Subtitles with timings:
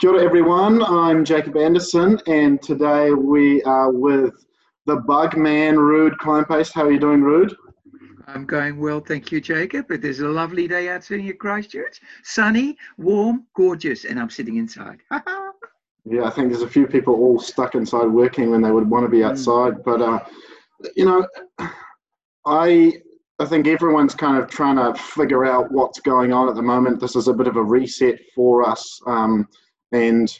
[0.00, 4.32] Kia ora everyone, I'm Jacob Anderson and today we are with
[4.86, 6.72] the bug man, Ruud Kleinpaste.
[6.72, 7.54] How are you doing, Ruud?
[8.26, 9.90] I'm going well, thank you, Jacob.
[9.90, 12.00] It is a lovely day out here in Christchurch.
[12.22, 15.02] Sunny, warm, gorgeous, and I'm sitting inside.
[15.10, 19.04] yeah, I think there's a few people all stuck inside working when they would want
[19.04, 19.28] to be mm.
[19.28, 19.74] outside.
[19.74, 19.84] Mm.
[19.84, 20.20] But, uh,
[20.96, 21.26] you know,
[22.46, 22.94] I
[23.38, 27.00] I think everyone's kind of trying to figure out what's going on at the moment.
[27.00, 28.98] This is a bit of a reset for us.
[29.06, 29.46] Um,
[29.92, 30.38] and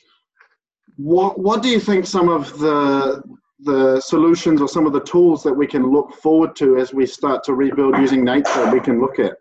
[0.96, 3.22] what what do you think some of the
[3.60, 7.04] the solutions or some of the tools that we can look forward to as we
[7.06, 9.36] start to rebuild using nature we can look at?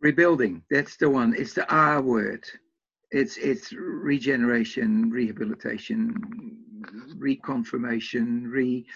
[0.00, 1.34] Rebuilding, that's the one.
[1.36, 2.44] It's the R word.
[3.10, 6.14] It's it's regeneration, rehabilitation,
[7.18, 8.86] reconfirmation, re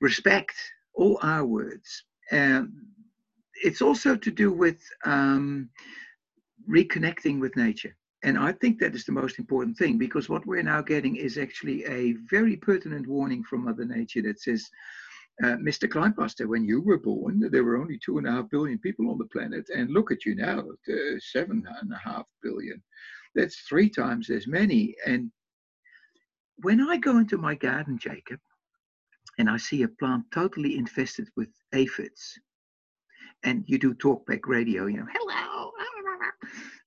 [0.00, 0.54] respect,
[0.94, 2.04] all R words.
[2.30, 2.72] And
[3.64, 5.70] it's also to do with um,
[6.68, 7.96] reconnecting with nature.
[8.28, 11.38] And I think that is the most important thing because what we're now getting is
[11.38, 14.68] actually a very pertinent warning from Mother Nature that says,
[15.42, 15.88] uh, Mr.
[15.88, 19.16] Kleinpaste, when you were born, there were only two and a half billion people on
[19.16, 22.82] the planet, and look at you now, uh, seven and a half billion.
[23.34, 24.94] That's three times as many.
[25.06, 25.30] And
[26.56, 28.40] when I go into my garden, Jacob,
[29.38, 32.38] and I see a plant totally infested with aphids,
[33.42, 35.72] and you do talkback radio, you know, hello,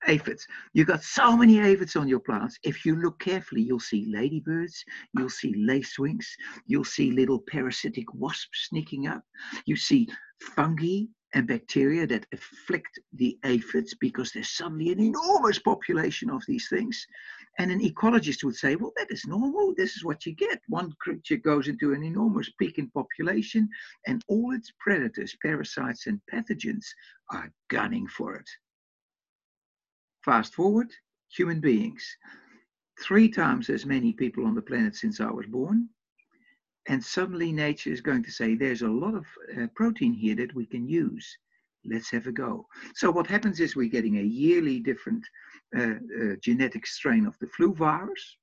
[0.08, 0.46] aphids.
[0.72, 2.58] You've got so many aphids on your plants.
[2.62, 4.84] If you look carefully, you'll see ladybirds,
[5.16, 6.26] you'll see lacewings,
[6.66, 9.22] you'll see little parasitic wasps sneaking up.
[9.66, 10.08] You see
[10.40, 16.68] fungi and bacteria that afflict the aphids because there's suddenly an enormous population of these
[16.68, 17.06] things.
[17.58, 19.74] And an ecologist would say, well, that is normal.
[19.76, 20.60] This is what you get.
[20.68, 23.68] One creature goes into an enormous peak in population,
[24.06, 26.84] and all its predators, parasites, and pathogens
[27.30, 28.48] are gunning for it.
[30.24, 30.92] Fast forward,
[31.36, 32.04] human beings.
[33.00, 35.88] Three times as many people on the planet since I was born.
[36.88, 39.26] And suddenly nature is going to say, there's a lot of
[39.56, 41.26] uh, protein here that we can use.
[41.84, 42.66] Let's have a go.
[42.94, 45.24] So what happens is we're getting a yearly different
[45.76, 48.36] uh, uh, genetic strain of the flu virus.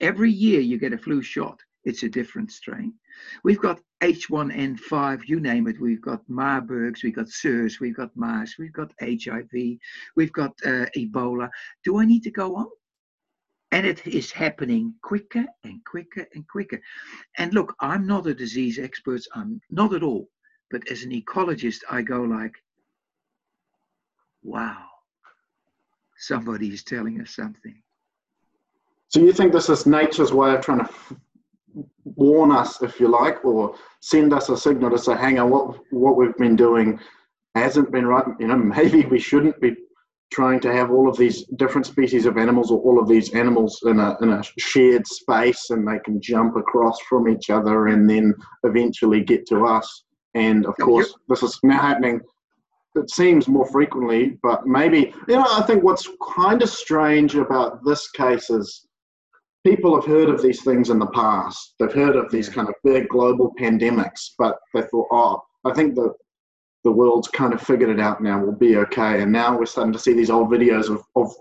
[0.00, 1.60] Every year you get a flu shot.
[1.84, 2.94] It's a different strain.
[3.42, 5.80] We've got H1N5, you name it.
[5.80, 9.50] We've got Marburg's, we've got SARS, we've got MERS, we've got HIV,
[10.16, 11.48] we've got uh, Ebola.
[11.84, 12.66] Do I need to go on?
[13.72, 16.80] And it is happening quicker and quicker and quicker.
[17.38, 20.28] And look, I'm not a disease expert, I'm not at all.
[20.70, 22.54] But as an ecologist, I go like,
[24.42, 24.84] wow,
[26.16, 27.82] somebody is telling us something.
[29.08, 30.90] So you think this is nature's way of trying to
[32.04, 35.78] warn us, if you like, or send us a signal to say, hang on, what,
[35.90, 36.98] what we've been doing
[37.54, 38.24] hasn't been right.
[38.38, 39.76] You know, maybe we shouldn't be
[40.32, 43.78] trying to have all of these different species of animals or all of these animals
[43.84, 48.08] in a, in a shared space and they can jump across from each other and
[48.08, 48.34] then
[48.64, 50.04] eventually get to us.
[50.34, 52.20] And of course, this is now happening,
[52.94, 57.84] it seems more frequently, but maybe, you know, I think what's kind of strange about
[57.84, 58.86] this case is
[59.64, 61.74] people have heard of these things in the past.
[61.78, 65.94] They've heard of these kind of big global pandemics, but they thought, oh, I think
[65.94, 66.12] the
[66.84, 68.42] the world's kind of figured it out now.
[68.42, 69.22] We'll be okay.
[69.22, 71.32] And now we're starting to see these old videos of, of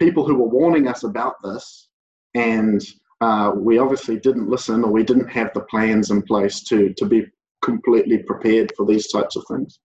[0.00, 1.88] people who were warning us about this,
[2.34, 2.82] and
[3.20, 7.04] uh, we obviously didn't listen, or we didn't have the plans in place to to
[7.04, 7.26] be
[7.62, 9.80] completely prepared for these types of things.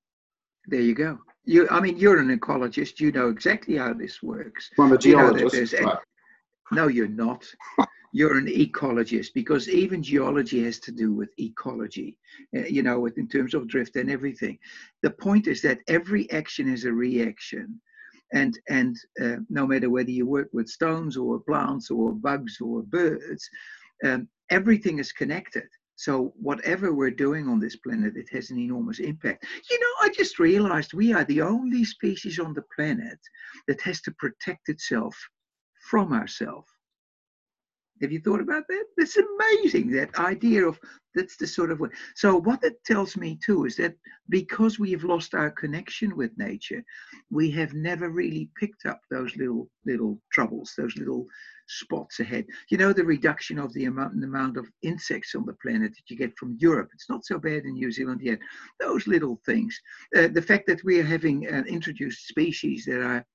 [0.67, 1.17] There you go.
[1.43, 2.99] You, I mean, you're an ecologist.
[2.99, 4.69] You know exactly how this works.
[4.79, 5.73] I'm a geologist.
[5.73, 5.97] You know
[6.71, 7.45] no, you're not.
[8.13, 12.17] You're an ecologist because even geology has to do with ecology,
[12.55, 14.57] uh, you know, in terms of drift and everything.
[15.01, 17.79] The point is that every action is a reaction.
[18.33, 22.83] And, and uh, no matter whether you work with stones or plants or bugs or
[22.83, 23.49] birds,
[24.05, 25.67] um, everything is connected.
[25.95, 29.45] So whatever we're doing on this planet, it has an enormous impact.
[29.69, 33.19] You know, I just realized we are the only species on the planet
[33.67, 35.15] that has to protect itself
[35.91, 36.69] from ourselves.
[38.01, 38.85] Have you thought about that?
[38.97, 40.79] That's amazing, that idea of
[41.13, 41.89] that's the sort of way.
[42.15, 43.93] So, what it tells me too is that
[44.29, 46.81] because we have lost our connection with nature,
[47.29, 51.27] we have never really picked up those little little troubles, those little
[51.67, 52.45] spots ahead.
[52.69, 56.09] You know, the reduction of the amount, the amount of insects on the planet that
[56.09, 56.89] you get from Europe.
[56.93, 58.39] It's not so bad in New Zealand yet.
[58.79, 59.79] Those little things.
[60.15, 63.25] Uh, the fact that we are having uh, introduced species that are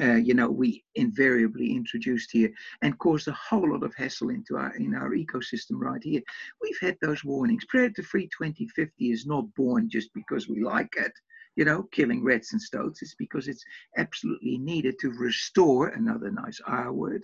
[0.00, 2.50] uh, you know, we invariably introduced here
[2.82, 6.22] and caused a whole lot of hassle into our in our ecosystem right here.
[6.62, 7.64] We've had those warnings.
[7.68, 11.12] Predator Free 2050 is not born just because we like it.
[11.56, 13.02] you know, killing rats and stoats.
[13.02, 13.64] It's because it's
[13.96, 17.22] absolutely needed to restore, another nice R word,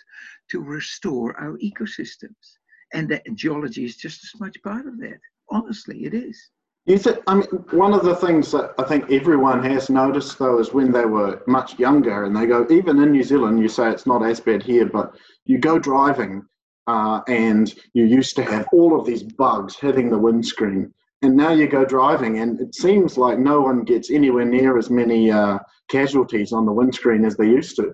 [0.51, 2.59] to restore our ecosystems.
[2.93, 5.19] And that geology is just as much part of that.
[5.51, 6.51] Honestly, it is.
[6.87, 10.61] You think, I mean, one of the things that I think everyone has noticed though
[10.61, 13.91] is when they were much younger and they go, even in New Zealand, you say
[13.91, 15.13] it's not as bad here, but
[15.47, 16.45] you go driving
[16.87, 20.95] uh, and you used to have all of these bugs hitting the windscreen.
[21.23, 24.89] And now you go driving and it seems like no one gets anywhere near as
[24.89, 25.59] many uh,
[25.89, 27.93] casualties on the windscreen as they used to.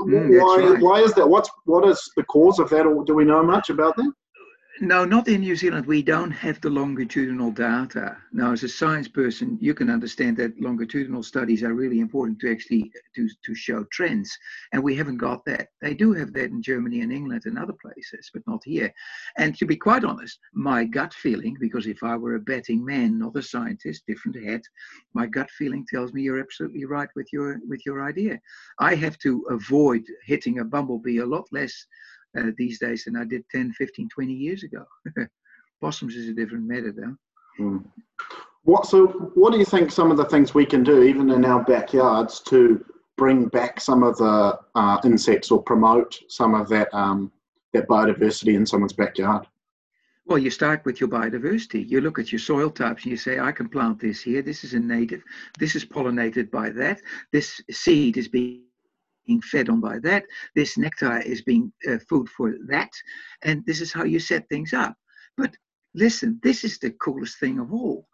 [0.00, 0.82] Mm, why, right.
[0.82, 1.28] why is that?
[1.28, 2.84] What's, what is the cause of that?
[2.84, 4.12] Or do we know much about that?
[4.80, 5.86] No, not in New Zealand.
[5.86, 8.16] We don't have the longitudinal data.
[8.32, 12.50] Now, as a science person, you can understand that longitudinal studies are really important to
[12.50, 14.36] actually to, to show trends,
[14.72, 15.68] and we haven't got that.
[15.80, 18.92] They do have that in Germany and England and other places, but not here.
[19.38, 23.16] And to be quite honest, my gut feeling, because if I were a betting man,
[23.16, 24.62] not a scientist, different hat,
[25.14, 28.40] my gut feeling tells me you're absolutely right with your with your idea.
[28.80, 31.86] I have to avoid hitting a bumblebee a lot less
[32.38, 34.84] uh, these days than I did 10, 15, 20 years ago.
[35.80, 37.16] Possums is a different matter, though.
[37.62, 37.84] Mm.
[38.62, 39.06] What so?
[39.34, 39.90] What do you think?
[39.90, 42.84] Some of the things we can do, even in our backyards, to
[43.16, 47.30] bring back some of the uh, insects or promote some of that um,
[47.74, 49.46] that biodiversity in someone's backyard.
[50.26, 51.86] Well, you start with your biodiversity.
[51.86, 54.40] You look at your soil types and you say, I can plant this here.
[54.40, 55.22] This is a native.
[55.58, 57.02] This is pollinated by that.
[57.30, 58.62] This seed is being
[59.26, 60.24] being fed on by that.
[60.54, 62.90] This nectar is being uh, food for that.
[63.42, 64.94] And this is how you set things up.
[65.36, 65.54] But
[65.94, 68.08] listen, this is the coolest thing of all.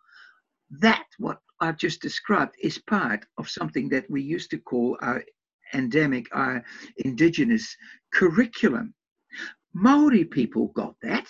[0.70, 5.24] That, what I've just described, is part of something that we used to call our
[5.74, 6.62] endemic, our
[6.98, 7.76] indigenous
[8.12, 8.94] curriculum.
[9.74, 11.26] Maori people got that.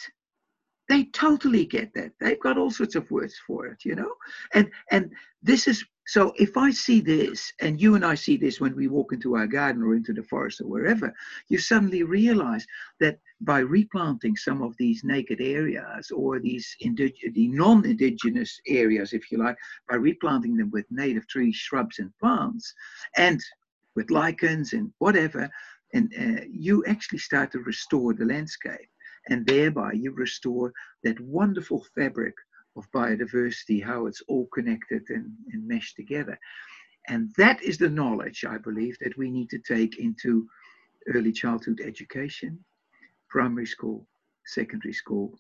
[0.89, 2.13] They totally get that.
[2.19, 4.13] They've got all sorts of words for it, you know.
[4.55, 5.13] And and
[5.43, 8.89] this is so if I see this, and you and I see this when we
[8.89, 11.15] walk into our garden or into the forest or wherever,
[11.49, 12.67] you suddenly realize
[12.99, 19.31] that by replanting some of these naked areas or these indig- the non-indigenous areas, if
[19.31, 19.57] you like,
[19.89, 22.75] by replanting them with native trees, shrubs, and plants,
[23.17, 23.41] and
[23.95, 25.49] with lichens and whatever,
[25.95, 28.91] and uh, you actually start to restore the landscape,
[29.29, 30.73] and thereby you restore
[31.05, 32.35] that wonderful fabric
[32.77, 36.39] of biodiversity, how it's all connected and, and meshed together.
[37.09, 40.47] And that is the knowledge, I believe, that we need to take into
[41.15, 42.63] early childhood education,
[43.29, 44.07] primary school,
[44.47, 45.39] secondary school,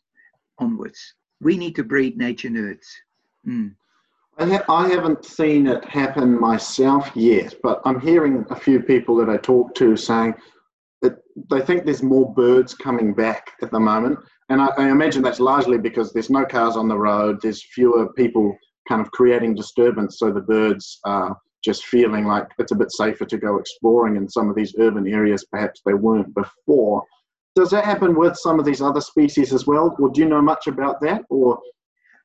[0.58, 1.14] onwards.
[1.40, 2.86] We need to breed nature nerds.
[3.46, 3.74] Mm.
[4.38, 9.16] I, ha- I haven't seen it happen myself yet, but I'm hearing a few people
[9.16, 10.34] that I talk to saying
[11.02, 11.18] that
[11.50, 14.18] they think there's more birds coming back at the moment.
[14.50, 18.12] And I, I, imagine that's largely because there's no cars on the road, there's fewer
[18.14, 18.56] people
[18.88, 23.24] kind of creating disturbance, so the birds are just feeling like it's a bit safer
[23.24, 27.04] to go exploring in some of these urban areas perhaps they weren't before.
[27.54, 29.94] Does that happen with some of these other species as well?
[30.00, 31.22] Or do you know much about that?
[31.30, 31.60] Or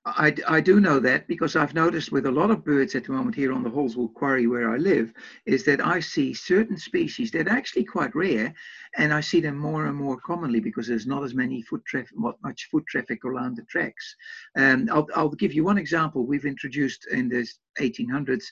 [0.07, 3.11] I, I do know that because I've noticed with a lot of birds at the
[3.11, 5.11] moment here on the Halswell Quarry where I live,
[5.47, 8.53] is that I see certain species that are actually quite rare,
[8.97, 12.15] and I see them more and more commonly because there's not as many foot traffic,
[12.15, 14.15] much foot traffic around the tracks.
[14.55, 16.23] Um, I'll, I'll give you one example.
[16.23, 17.47] We've introduced in the
[17.79, 18.43] 1800s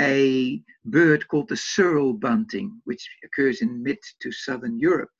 [0.00, 5.10] a bird called the cirl bunting, which occurs in mid to southern Europe.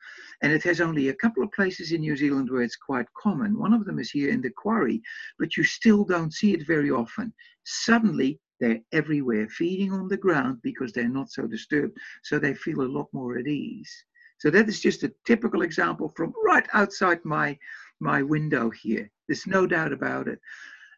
[0.42, 3.58] And it has only a couple of places in New Zealand where it's quite common.
[3.58, 5.02] One of them is here in the quarry,
[5.38, 7.32] but you still don't see it very often.
[7.64, 11.96] Suddenly, they're everywhere, feeding on the ground because they're not so disturbed.
[12.22, 13.92] So they feel a lot more at ease.
[14.38, 17.58] So that is just a typical example from right outside my,
[18.00, 19.10] my window here.
[19.26, 20.40] There's no doubt about it.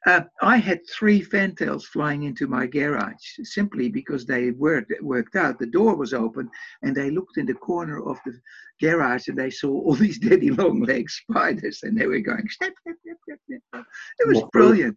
[0.06, 5.58] Uh, I had three fantails flying into my garage simply because they worked, worked out.
[5.58, 6.48] The door was open
[6.82, 8.32] and they looked in the corner of the
[8.80, 12.72] garage and they saw all these daddy long leg spiders and they were going snap,
[12.82, 13.86] snap, snap, snap.
[14.20, 14.96] It was brilliant.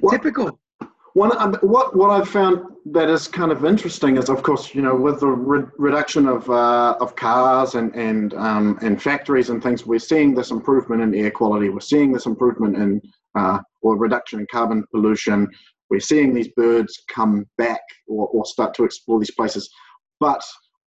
[0.00, 0.58] What, Typical.
[1.14, 4.80] One, um, what what I've found that is kind of interesting is, of course, you
[4.80, 9.62] know, with the re- reduction of uh, of cars and and um, and factories and
[9.62, 11.68] things, we're seeing this improvement in air quality.
[11.68, 13.02] We're seeing this improvement in
[13.34, 15.48] uh, or reduction in carbon pollution.
[15.90, 19.68] We're seeing these birds come back or, or start to explore these places.
[20.20, 20.42] But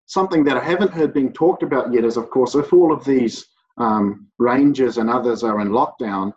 [0.07, 3.05] something that I haven't heard being talked about yet is, of course, if all of
[3.05, 3.45] these
[3.77, 6.31] um, rangers and others are in lockdown,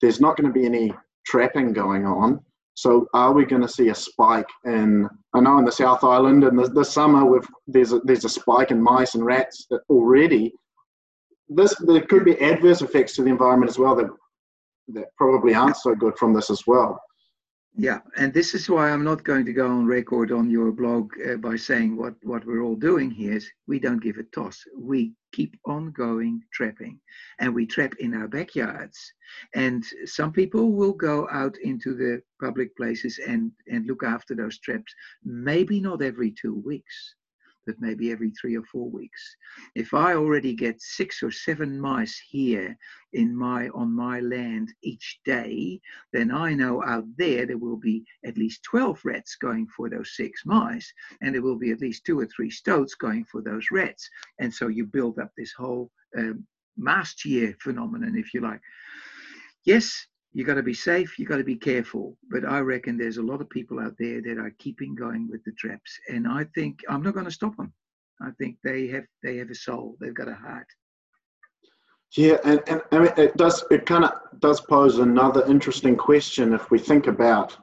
[0.00, 0.92] there's not going to be any
[1.26, 2.40] trapping going on.
[2.74, 5.08] So are we going to see a spike in?
[5.34, 8.70] I know in the South Island and the, summer, with there's a, there's a spike
[8.70, 10.52] in mice and rats already.
[11.48, 14.08] This there could be adverse effects to the environment as well that
[14.94, 17.00] that probably aren't so good from this as well.
[17.76, 21.12] Yeah, and this is why I'm not going to go on record on your blog
[21.24, 24.60] uh, by saying what, what we're all doing here is we don't give a toss.
[24.76, 26.98] We keep on going trapping
[27.38, 28.98] and we trap in our backyards.
[29.54, 34.58] And some people will go out into the public places and, and look after those
[34.58, 34.92] traps,
[35.24, 37.14] maybe not every two weeks,
[37.70, 39.36] but maybe every three or four weeks.
[39.76, 42.76] If I already get six or seven mice here
[43.12, 45.80] in my on my land each day,
[46.12, 50.16] then I know out there there will be at least 12 rats going for those
[50.16, 53.66] six mice, and there will be at least two or three stoats going for those
[53.70, 54.08] rats.
[54.40, 56.44] And so you build up this whole um,
[56.76, 58.60] mast year phenomenon, if you like.
[59.64, 62.16] Yes, you got to be safe you got to be careful.
[62.30, 65.44] But i reckon there's a lot of people out there that are keeping going with
[65.44, 67.72] the traps and i think i'm not going to stop them
[68.20, 70.66] i think they have they have a soul they've got a heart.
[72.16, 76.54] Yeah and, and I mean, it does it kind of does pose another interesting question
[76.54, 77.56] if we think about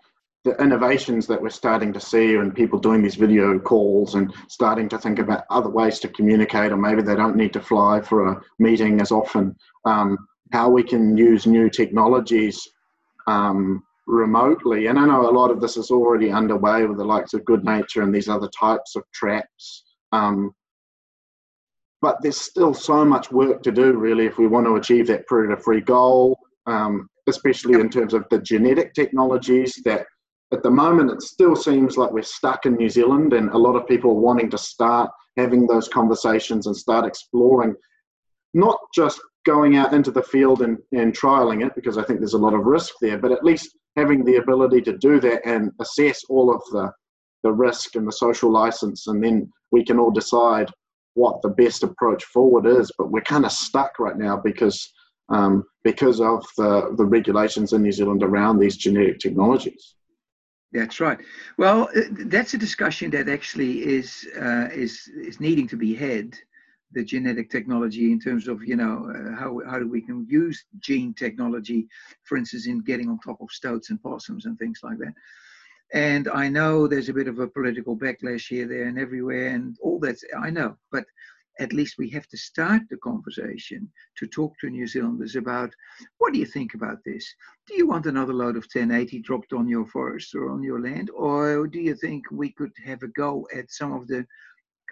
[0.47, 4.87] the innovations that we're starting to see and people doing these video calls and starting
[4.87, 8.27] to think about other ways to communicate or maybe they don't need to fly for
[8.27, 9.53] a meeting as often.
[9.83, 10.17] Um,
[10.51, 12.67] how we can use new technologies
[13.27, 14.87] um, remotely.
[14.87, 18.03] And I know a lot of this is already underway with the likes of Goodnature
[18.03, 19.83] and these other types of traps.
[20.11, 20.53] Um,
[22.01, 25.27] but there's still so much work to do, really, if we want to achieve that
[25.27, 26.37] predator free goal,
[26.67, 30.05] um, especially in terms of the genetic technologies that
[30.53, 33.75] at the moment it still seems like we're stuck in New Zealand and a lot
[33.75, 37.75] of people wanting to start having those conversations and start exploring
[38.53, 42.33] not just going out into the field and, and trialing it because I think there's
[42.33, 45.71] a lot of risk there, but at least having the ability to do that and
[45.79, 46.91] assess all of the,
[47.43, 50.69] the risk and the social license, and then we can all decide
[51.13, 52.91] what the best approach forward is.
[52.97, 54.93] But we're kind of stuck right now because
[55.29, 59.95] um, because of the, the regulations in New Zealand around these genetic technologies.
[60.71, 61.17] That's right.
[61.57, 66.37] Well, uh, that's a discussion that actually is uh, is is needing to be had
[66.91, 70.65] the genetic technology in terms of you know uh, how how do we can use
[70.79, 71.87] gene technology,
[72.23, 75.13] for instance, in getting on top of stoats and possums and things like that.
[75.93, 79.77] And I know there's a bit of a political backlash here, there, and everywhere, and
[79.81, 80.17] all that.
[80.37, 81.05] I know, but
[81.59, 85.73] at least we have to start the conversation to talk to New Zealanders about
[86.17, 87.25] what do you think about this?
[87.67, 91.09] Do you want another load of 1080 dropped on your forest or on your land?
[91.09, 94.25] Or do you think we could have a go at some of the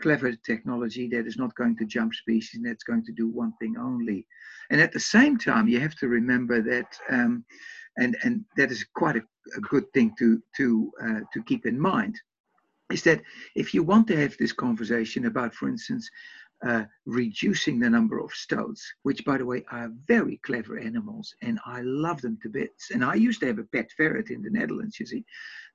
[0.01, 3.53] clever technology that is not going to jump species and that's going to do one
[3.59, 4.25] thing only.
[4.69, 7.45] And at the same time, you have to remember that, um,
[7.97, 9.23] and and that is quite a,
[9.55, 12.19] a good thing to to uh, to keep in mind,
[12.91, 13.21] is that
[13.55, 16.09] if you want to have this conversation about, for instance,
[16.65, 21.59] uh, reducing the number of stoats, which, by the way, are very clever animals, and
[21.65, 22.91] I love them to bits.
[22.91, 25.25] And I used to have a pet ferret in the Netherlands, you see.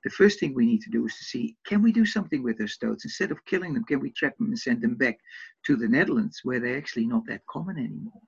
[0.03, 2.57] The first thing we need to do is to see, can we do something with
[2.57, 3.05] those stoats?
[3.05, 5.19] Instead of killing them, can we trap them and send them back
[5.67, 8.21] to the Netherlands, where they're actually not that common anymore?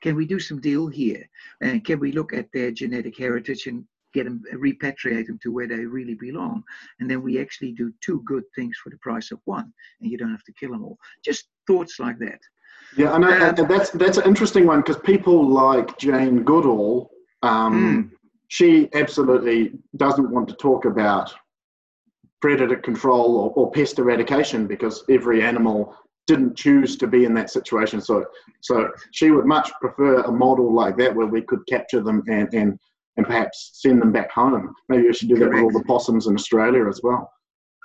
[0.00, 1.28] Can we do some deal here?
[1.60, 5.66] And can we look at their genetic heritage and get them, repatriate them to where
[5.66, 6.62] they really belong.
[7.00, 10.18] And then we actually do two good things for the price of one, and you
[10.18, 10.98] don't have to kill them all.
[11.24, 12.40] Just thoughts like that.
[12.96, 17.10] Yeah, I know um, that's that's an interesting one because people like Jane Goodall,
[17.42, 18.16] um, mm.
[18.48, 21.32] she absolutely doesn't want to talk about
[22.42, 27.50] predator control or, or pest eradication because every animal didn't choose to be in that
[27.50, 28.00] situation.
[28.00, 28.26] So,
[28.60, 32.52] so she would much prefer a model like that where we could capture them and,
[32.52, 32.78] and
[33.16, 34.74] and perhaps send them back home.
[34.88, 35.52] Maybe we should do Correct.
[35.52, 37.30] that with all the possums in Australia as well.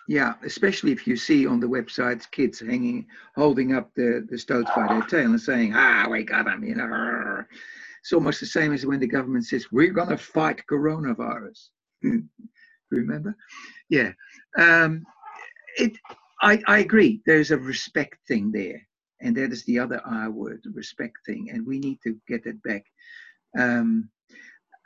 [0.08, 4.72] Yeah, especially if you see on the websites kids hanging, holding up the, the stoats
[4.74, 7.44] by their tail and saying, ah, we got them, you know.
[8.00, 11.68] It's almost the same as when the government says, we're going to fight coronavirus.
[12.90, 13.36] Remember?
[13.90, 14.14] Yeah.
[14.58, 15.04] Um,
[15.78, 15.92] it,
[16.42, 17.22] I, I agree.
[17.26, 18.82] There's a respect thing there.
[19.20, 21.50] And that is the other I word, respect thing.
[21.52, 22.86] And we need to get that back.
[23.60, 24.10] Um,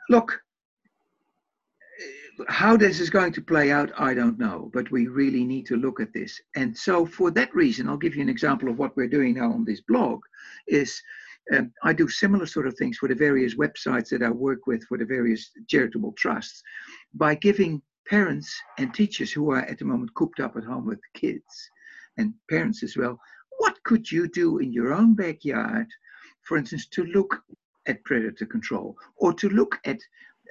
[0.08, 0.40] look,
[2.48, 5.76] how this is going to play out, I don't know, but we really need to
[5.76, 6.40] look at this.
[6.56, 9.52] And so, for that reason, I'll give you an example of what we're doing now
[9.52, 10.20] on this blog.
[10.66, 11.02] Is
[11.52, 14.84] um, I do similar sort of things for the various websites that I work with
[14.84, 16.62] for the various charitable trusts
[17.14, 21.00] by giving parents and teachers who are at the moment cooped up at home with
[21.14, 21.70] kids
[22.16, 23.18] and parents as well.
[23.58, 25.86] What could you do in your own backyard,
[26.42, 27.42] for instance, to look
[27.86, 29.98] at predator control or to look at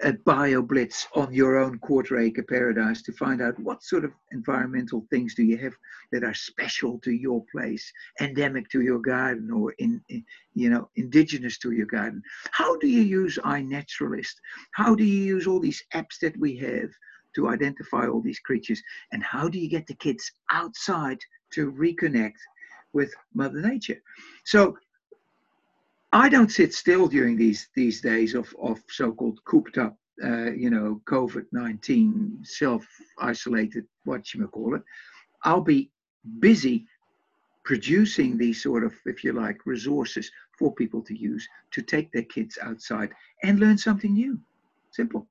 [0.04, 5.06] a BioBlitz on your own quarter acre paradise to find out what sort of environmental
[5.10, 5.74] things do you have
[6.12, 10.90] that are special to your place, endemic to your garden, or in, in you know
[10.96, 12.22] indigenous to your garden.
[12.52, 14.36] How do you use iNaturalist?
[14.74, 16.90] How do you use all these apps that we have
[17.36, 18.82] to identify all these creatures.
[19.12, 21.20] And how do you get the kids outside
[21.54, 22.40] to reconnect
[22.94, 24.02] with Mother Nature?
[24.46, 24.78] So
[26.14, 30.70] I don't sit still during these these days of, of so-called cooped up, uh, you
[30.70, 34.84] know, COVID-19 self-isolated, what you may call it.
[35.44, 35.92] I'll be
[36.40, 36.86] busy
[37.64, 42.24] producing these sort of, if you like, resources for people to use to take their
[42.24, 43.12] kids outside
[43.44, 44.40] and learn something new.
[44.92, 45.28] Simple.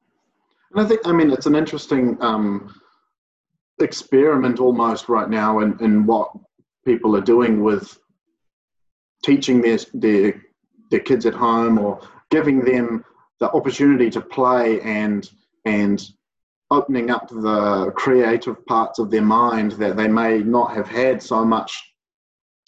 [0.73, 2.75] And I think, I mean, it's an interesting um,
[3.81, 6.31] experiment almost right now in, in what
[6.85, 7.99] people are doing with
[9.25, 10.43] teaching their, their,
[10.91, 13.05] their kids at home or giving them
[13.39, 15.31] the opportunity to play and
[15.65, 16.11] and
[16.71, 21.45] opening up the creative parts of their mind that they may not have had so
[21.45, 21.73] much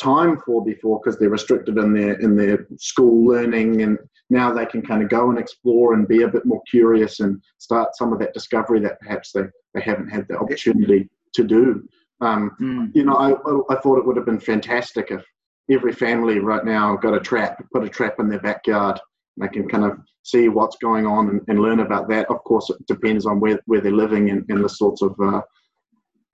[0.01, 3.99] time for before because they're restricted in their in their school learning and
[4.31, 7.41] now they can kind of go and explore and be a bit more curious and
[7.59, 9.43] start some of that discovery that perhaps they,
[9.75, 11.87] they haven't had the opportunity to do
[12.21, 12.91] um, mm.
[12.95, 13.31] you know I,
[13.73, 15.25] I thought it would have been fantastic if
[15.73, 18.99] every family right now got a trap put a trap in their backyard
[19.41, 22.29] they can kind of see what's going on and, and, learn about that.
[22.31, 25.41] Of course, it depends on where, where they're living and, and the sorts of uh,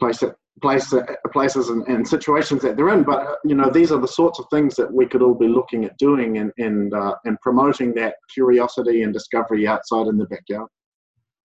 [0.01, 0.23] place,
[0.61, 0.93] place,
[1.33, 3.05] places and, and, situations that they're in.
[3.05, 5.49] But uh, you know, these are the sorts of things that we could all be
[5.49, 10.27] looking at doing and and uh, and promoting that curiosity and discovery outside in the
[10.27, 10.69] backyard.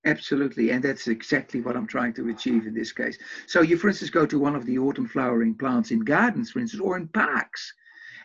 [0.05, 3.17] Absolutely, and that's exactly what I'm trying to achieve in this case.
[3.47, 6.59] So you, for instance, go to one of the autumn flowering plants in gardens, for
[6.59, 7.73] instance, or in parks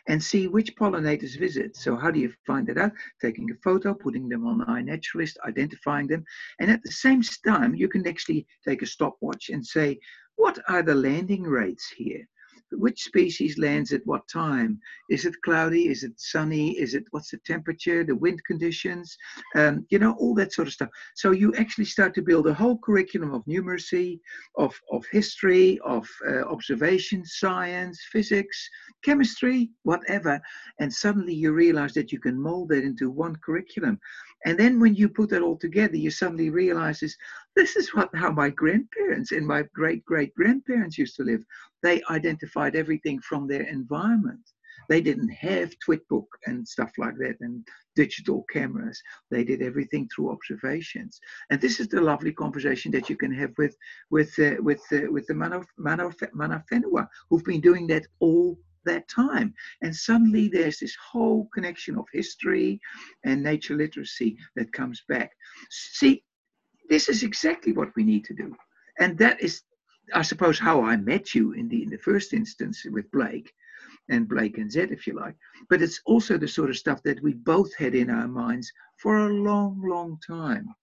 [0.09, 1.77] and see which pollinators visit.
[1.77, 2.91] So how do you find that out?
[3.21, 6.25] Taking a photo, putting them on iNaturalist, identifying them.
[6.59, 9.99] And at the same time, you can actually take a stopwatch and say,
[10.35, 12.27] what are the landing rates here?
[12.71, 14.79] Which species lands at what time?
[15.09, 15.87] Is it cloudy?
[15.87, 16.77] Is it sunny?
[16.79, 19.15] Is it what's the temperature, the wind conditions?
[19.55, 20.89] Um, you know, all that sort of stuff.
[21.15, 24.19] So you actually start to build a whole curriculum of numeracy,
[24.57, 28.69] of, of history, of uh, observation, science, physics,
[29.03, 30.39] chemistry, whatever.
[30.79, 33.99] And suddenly you realize that you can mold that into one curriculum.
[34.45, 37.03] And then when you put that all together, you suddenly realize
[37.59, 41.43] this, is what how my grandparents and my great great grandparents used to live.
[41.83, 44.45] They identified everything from their environment.
[44.87, 49.01] They didn't have Twitbook and stuff like that and digital cameras.
[49.29, 51.19] They did everything through observations.
[51.49, 53.75] And this is the lovely conversation that you can have with
[54.09, 58.57] with uh, with uh, with the Mana, Mana, Mana Whenua, who've been doing that all
[58.85, 59.53] that time.
[59.81, 62.79] And suddenly there's this whole connection of history
[63.25, 65.31] and nature literacy that comes back.
[65.69, 66.23] See,
[66.89, 68.55] this is exactly what we need to do.
[68.99, 69.63] And that is,
[70.13, 73.53] I suppose, how I met you in the in the first instance with Blake
[74.09, 75.35] and Blake and Zed, if you like.
[75.69, 79.17] But it's also the sort of stuff that we both had in our minds for
[79.19, 80.73] a long, long time.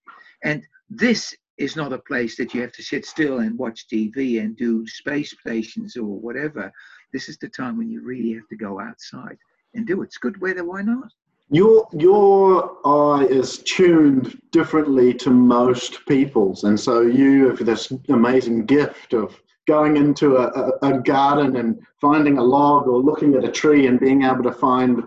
[0.45, 4.41] And this is not a place that you have to sit still and watch TV
[4.41, 6.71] and do space stations or whatever.
[7.13, 9.39] This is the time when you really have to go outside
[9.75, 10.07] and do it.
[10.07, 11.11] It's good weather, why not?
[11.51, 18.67] Your your eye is tuned differently to most people's, and so you have this amazing
[18.67, 23.45] gift of going into a, a, a garden and finding a log or looking at
[23.45, 25.03] a tree and being able to find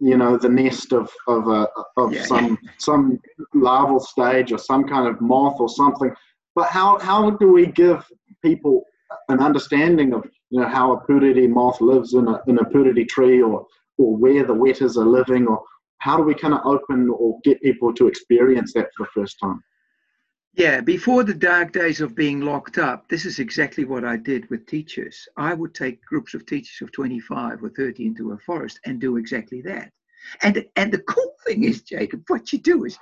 [0.00, 2.24] you know the nest of of a of yeah.
[2.24, 3.18] some some
[3.54, 6.14] larval stage or some kind of moth or something
[6.54, 8.04] but how how do we give
[8.42, 8.84] people
[9.28, 13.08] an understanding of you know how a puriri moth lives in a in a puriri
[13.08, 13.66] tree or
[13.98, 15.62] or where the wetas are living or
[15.98, 19.38] how do we kind of open or get people to experience that for the first
[19.40, 19.60] time?
[20.54, 24.48] Yeah before the dark days of being locked up this is exactly what i did
[24.50, 25.28] with teachers.
[25.36, 29.16] I would take groups of teachers of 25 or 30 into a forest and do
[29.16, 29.90] exactly that.
[30.42, 32.98] And and the cool thing is jacob what you do is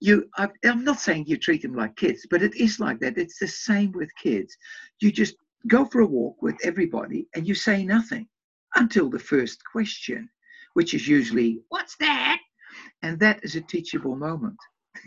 [0.00, 3.18] you i'm not saying you treat them like kids but it is like that.
[3.18, 4.56] It's the same with kids.
[5.00, 8.28] You just go for a walk with everybody and you say nothing
[8.76, 10.28] until the first question,
[10.74, 12.38] which is usually, What's that?
[13.02, 14.56] And that is a teachable moment.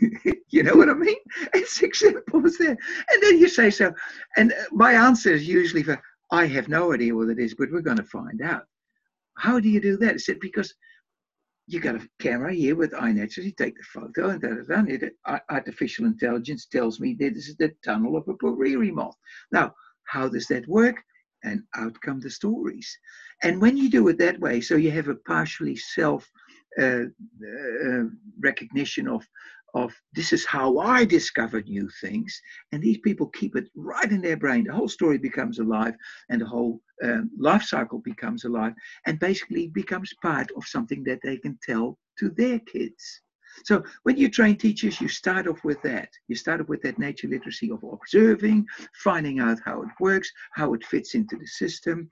[0.48, 1.16] you know what I mean?
[1.54, 2.76] It's as simple as that.
[3.10, 3.92] And then you say so.
[4.36, 7.70] And uh, my answer is usually for, I have no idea what it is, but
[7.70, 8.64] we're going to find out.
[9.36, 10.14] How do you do that?
[10.14, 10.74] I said, because
[11.66, 15.08] you got a camera here with iNaturalist, you take the photo and da, da, da,
[15.26, 19.16] uh, artificial intelligence tells me this is the tunnel of a puriri moth.
[19.52, 20.96] Now, how does that work?
[21.44, 22.96] And out come the stories.
[23.42, 26.30] And when you do it that way, so you have a partially self
[26.80, 28.04] uh, uh,
[28.40, 29.26] recognition of,
[29.74, 34.20] of this is how I discovered new things, and these people keep it right in
[34.22, 34.64] their brain.
[34.64, 35.94] The whole story becomes alive,
[36.28, 38.74] and the whole um, life cycle becomes alive,
[39.06, 43.22] and basically becomes part of something that they can tell to their kids.
[43.64, 46.08] So when you train teachers, you start off with that.
[46.28, 50.74] You start off with that nature literacy of observing, finding out how it works, how
[50.74, 52.08] it fits into the system,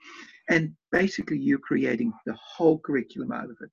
[0.49, 3.71] and basically you're creating the whole curriculum out of it.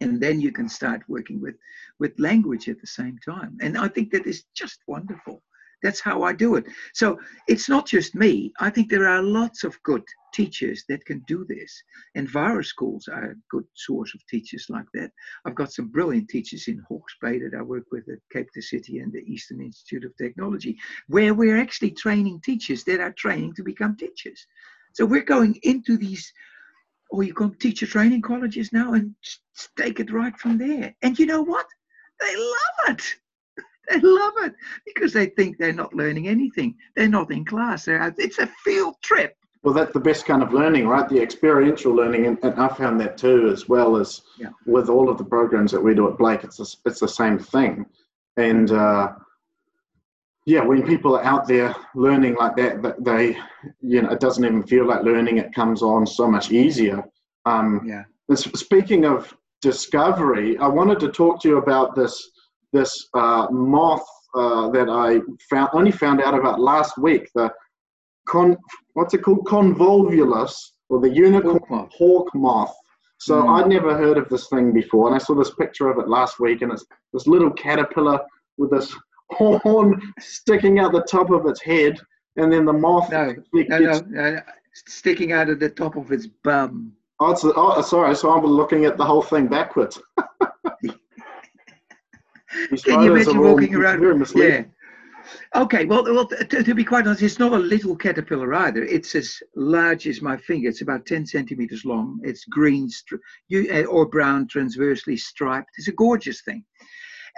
[0.00, 1.54] And then you can start working with,
[1.98, 3.56] with language at the same time.
[3.62, 5.42] And I think that is just wonderful.
[5.82, 6.64] That's how I do it.
[6.94, 8.52] So it's not just me.
[8.60, 11.82] I think there are lots of good teachers that can do this.
[12.14, 15.10] And Vara schools are a good source of teachers like that.
[15.44, 18.62] I've got some brilliant teachers in Hawke's Bay that I work with at Cape Town
[18.62, 23.54] City and the Eastern Institute of Technology, where we're actually training teachers that are training
[23.54, 24.46] to become teachers.
[24.94, 26.32] So we're going into these,
[27.10, 29.14] or you come teacher training colleges now and
[29.76, 30.94] take it right from there.
[31.02, 31.66] And you know what?
[32.20, 33.02] They love it.
[33.88, 36.74] They love it because they think they're not learning anything.
[36.94, 37.84] They're not in class.
[37.84, 38.14] They're out.
[38.18, 39.36] It's a field trip.
[39.62, 41.08] Well, that's the best kind of learning, right?
[41.08, 44.50] The experiential learning, and, and I found that too, as well as yeah.
[44.64, 46.44] with all of the programs that we do at Blake.
[46.44, 47.84] It's a, it's the same thing,
[48.36, 49.14] and uh,
[50.46, 53.36] yeah, when people are out there learning like that, that they,
[53.80, 55.38] you know, it doesn't even feel like learning.
[55.38, 57.02] It comes on so much easier.
[57.44, 58.04] Um, yeah.
[58.36, 62.30] Speaking of discovery, I wanted to talk to you about this
[62.76, 67.28] this uh, moth uh, that I found only found out about last week.
[67.34, 67.50] The
[68.28, 68.56] con
[68.94, 70.54] what's it called convolvulus
[70.88, 71.92] or the unicorn hawk moth.
[71.92, 72.74] Hawk moth.
[73.18, 73.48] So mm.
[73.48, 76.38] I'd never heard of this thing before, and I saw this picture of it last
[76.38, 78.20] week, and it's this little caterpillar
[78.58, 78.94] with this
[79.30, 81.98] horn sticking out the top of its head,
[82.36, 83.10] and then the moth.
[83.10, 84.40] No, no, no, no,
[84.74, 86.92] sticking out of the top of its bum.
[87.18, 88.14] Oh, oh, sorry.
[88.14, 89.98] So I'm looking at the whole thing backwards.
[92.84, 94.32] Can you imagine walking around?
[94.34, 94.64] Yeah.
[95.54, 98.82] Okay, well, well to, to, be quite honest, it's not a little caterpillar either.
[98.82, 100.68] It's as large as my finger.
[100.68, 102.20] It's about 10 centimeters long.
[102.22, 102.88] It's green
[103.48, 105.70] you, uh, or brown, transversely striped.
[105.78, 106.64] It's a gorgeous thing.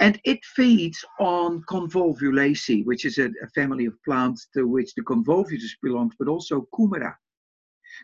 [0.01, 5.03] And it feeds on convolvulaceae, which is a, a family of plants to which the
[5.03, 7.15] convolvulus belongs, but also kumara.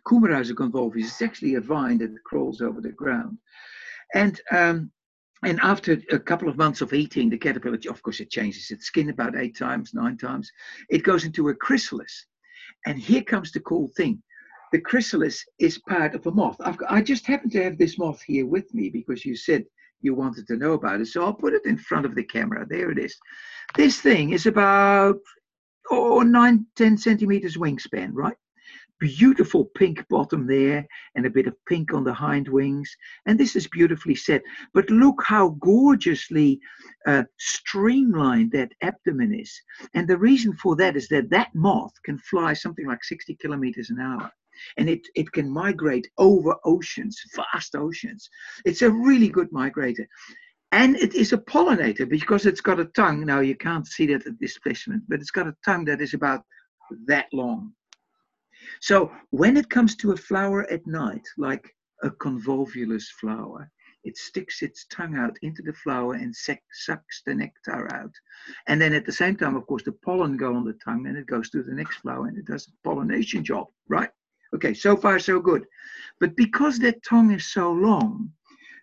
[0.07, 1.05] kumara is a convolvulus.
[1.05, 3.38] It's actually a vine that crawls over the ground.
[4.14, 4.90] And um,
[5.42, 8.87] and after a couple of months of eating, the caterpillar, of course, it changes its
[8.87, 10.51] skin about eight times, nine times.
[10.88, 12.27] It goes into a chrysalis.
[12.87, 14.23] And here comes the cool thing.
[14.73, 16.57] The chrysalis is part of a moth.
[16.61, 19.64] I've, I just happen to have this moth here with me because you said
[20.01, 21.07] you wanted to know about it.
[21.07, 22.66] So I'll put it in front of the camera.
[22.68, 23.16] There it is.
[23.77, 25.18] This thing is about
[25.90, 28.37] oh, nine, 10 centimeters wingspan, right?
[29.00, 32.90] Beautiful pink bottom there and a bit of pink on the hind wings.
[33.26, 34.42] And this is beautifully set.
[34.72, 36.61] But look how gorgeously
[37.07, 39.52] uh, streamlined that abdomen is.
[39.94, 43.90] And the reason for that is that that moth can fly something like 60 kilometers
[43.90, 44.30] an hour.
[44.78, 48.28] And it, it can migrate over oceans, vast oceans.
[48.64, 50.07] It's a really good migrator.
[50.70, 53.24] And it is a pollinator because it's got a tongue.
[53.24, 56.14] Now, you can't see that at this specimen, but it's got a tongue that is
[56.14, 56.42] about
[57.07, 57.72] that long.
[58.81, 63.70] So when it comes to a flower at night, like a convolvulus flower,
[64.05, 68.12] it sticks its tongue out into the flower and sucks the nectar out.
[68.68, 71.16] And then at the same time, of course, the pollen go on the tongue and
[71.16, 74.11] it goes to the next flower and it does a pollination job, right?
[74.55, 75.64] Okay, so far so good.
[76.20, 78.31] But because that tongue is so long,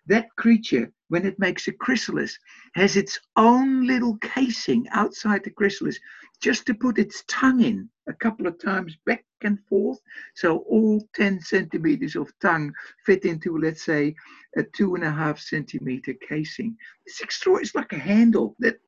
[0.06, 2.38] that creature, when it makes a chrysalis,
[2.74, 6.00] has its own little casing outside the chrysalis
[6.40, 9.98] just to put its tongue in a couple of times back and forth.
[10.34, 12.72] So all 10 centimeters of tongue
[13.04, 14.14] fit into, let's say,
[14.56, 16.78] a two and a half centimeter casing.
[17.04, 18.56] It's extra, it's like a handle.
[18.60, 18.78] That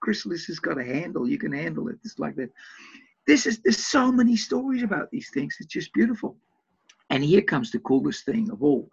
[0.00, 1.28] chrysalis has got a handle.
[1.28, 1.98] You can handle it.
[2.06, 2.48] It's like that.
[3.26, 5.58] This is, there's so many stories about these things.
[5.60, 6.38] It's just beautiful.
[7.10, 8.88] And here comes the coolest thing of all.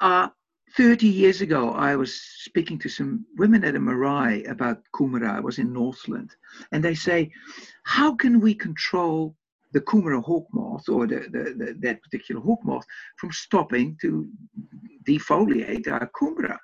[0.00, 0.28] Uh,
[0.76, 5.36] 30 years ago, I was speaking to some women at a marae about kumara.
[5.36, 6.34] I was in Northland.
[6.72, 7.30] And they say,
[7.84, 9.34] how can we control
[9.72, 12.84] the kumara hawk moth or the, the, the, that particular hawk moth
[13.16, 14.28] from stopping to
[15.06, 16.56] defoliate our kumara?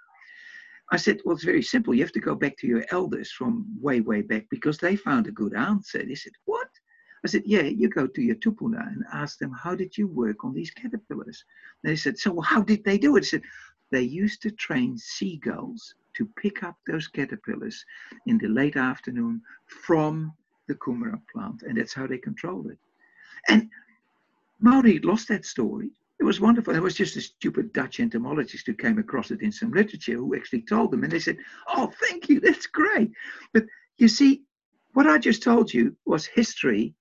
[0.92, 1.94] I said, well, it's very simple.
[1.94, 5.26] You have to go back to your elders from way, way back because they found
[5.26, 6.04] a good answer.
[6.04, 6.68] They said, what?
[7.24, 10.44] I said, yeah, you go to your tupuna and ask them, how did you work
[10.44, 11.42] on these caterpillars?
[11.82, 13.24] they said, so how did they do it?
[13.24, 13.42] I said,
[13.94, 17.84] they used to train seagulls to pick up those caterpillars
[18.26, 20.32] in the late afternoon from
[20.66, 22.78] the kumara plant, and that's how they controlled it.
[23.48, 23.70] And
[24.60, 25.90] Maori lost that story.
[26.18, 26.74] It was wonderful.
[26.74, 30.34] It was just a stupid Dutch entomologist who came across it in some literature who
[30.34, 33.12] actually told them, and they said, "Oh, thank you, that's great."
[33.52, 33.66] But
[33.98, 34.42] you see,
[34.94, 36.94] what I just told you was history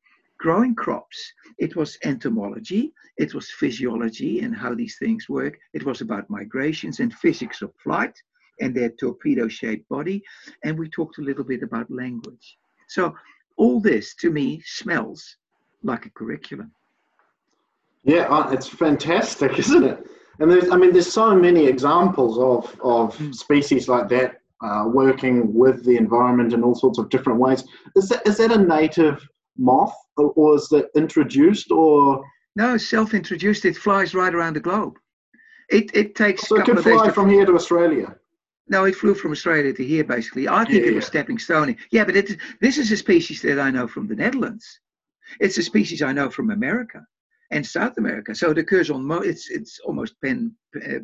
[0.43, 1.19] growing crops.
[1.57, 5.57] It was entomology, it was physiology and how these things work.
[5.73, 8.15] It was about migrations and physics of flight.
[8.61, 10.21] and their torpedo shaped body.
[10.63, 12.47] And we talked a little bit about language.
[12.87, 13.03] So,
[13.57, 15.21] all this to me smells
[15.81, 16.69] like a curriculum.
[18.03, 19.97] Yeah, uh, it's fantastic, isn't it?
[20.39, 22.61] And there's, I mean, there's so many examples of,
[22.95, 23.33] of mm.
[23.33, 24.29] species like that
[24.67, 27.63] uh, working with the environment in all sorts of different ways.
[27.95, 29.17] Is that, is that a native
[29.57, 32.23] moth or, is it introduced or?
[32.55, 33.65] No, self-introduced.
[33.65, 34.97] It flies right around the globe.
[35.69, 38.15] It, it takes so it can fly from here to Australia.
[38.67, 40.47] No, it flew from Australia to here, basically.
[40.47, 41.75] I think yeah, it was stepping stone.
[41.91, 44.79] Yeah, but it, this is a species that I know from the Netherlands.
[45.39, 47.05] It's a species I know from America
[47.51, 48.33] and South America.
[48.33, 50.55] So it occurs on mo- it's it's almost pen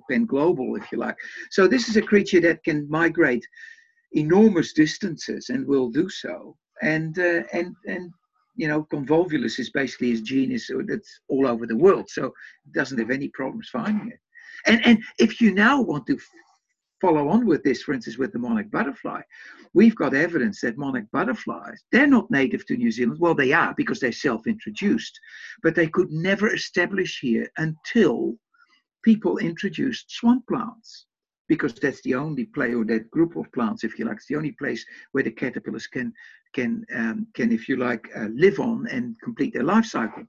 [0.10, 1.18] pen global, if you like.
[1.52, 3.46] So this is a creature that can migrate
[4.14, 6.56] enormous distances and will do so.
[6.82, 8.12] And uh, and and
[8.60, 12.10] you know, convolvulus is basically his genus that's all over the world.
[12.10, 14.20] So it doesn't have any problems finding it.
[14.66, 16.20] And and if you now want to
[17.00, 19.22] follow on with this, for instance, with the monarch butterfly,
[19.74, 23.22] we've got evidence that monarch butterflies, they're not native to New Zealand.
[23.22, 25.18] Well, they are because they're self introduced,
[25.64, 28.36] but they could never establish here until
[29.06, 31.06] people introduced swan plants.
[31.50, 34.36] Because that's the only place, or that group of plants, if you like, it's the
[34.38, 36.14] only place where the caterpillars can,
[36.54, 40.24] can, um, can if you like, uh, live on and complete their life cycle.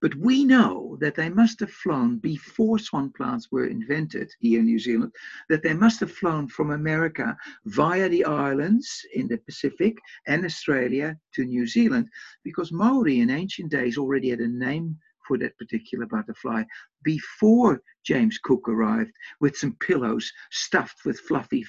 [0.00, 4.66] But we know that they must have flown before swan plants were invented here in
[4.66, 5.12] New Zealand,
[5.50, 11.18] that they must have flown from America via the islands in the Pacific and Australia
[11.34, 12.08] to New Zealand,
[12.42, 16.62] because Maori in ancient days already had a name for that particular butterfly
[17.02, 21.64] before James Cook arrived with some pillows stuffed with fluffy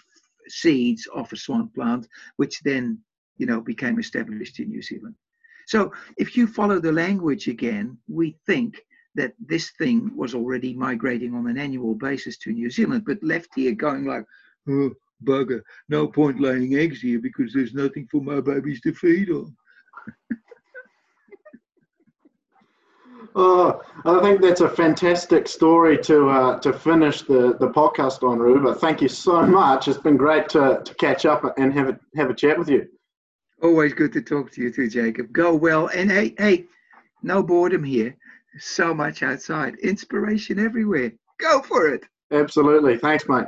[0.47, 2.99] seeds of a swan plant, which then,
[3.37, 5.15] you know, became established in New Zealand.
[5.67, 8.81] So if you follow the language again, we think
[9.15, 13.49] that this thing was already migrating on an annual basis to New Zealand, but left
[13.55, 14.23] here going like,
[14.69, 14.91] oh,
[15.23, 19.55] bugger, no point laying eggs here because there's nothing for my babies to feed on.
[23.39, 28.39] Oh, I think that's a fantastic story to uh, to finish the, the podcast on,
[28.39, 28.73] Ruba.
[28.73, 29.87] Thank you so much.
[29.87, 32.87] It's been great to, to catch up and have a, have a chat with you.
[33.61, 35.31] Always good to talk to you too, Jacob.
[35.33, 35.85] Go well.
[35.93, 36.65] And hey, hey,
[37.21, 38.17] no boredom here.
[38.57, 39.75] So much outside.
[39.83, 41.11] Inspiration everywhere.
[41.39, 42.05] Go for it.
[42.31, 42.97] Absolutely.
[42.97, 43.45] Thanks, mate.